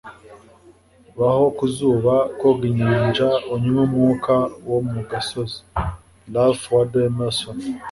[1.19, 4.33] Baho ku zuba, koga inyanja, unywe umwuka
[4.69, 5.59] wo mu gasozi.”-
[6.33, 7.57] Ralph Waldo Emerson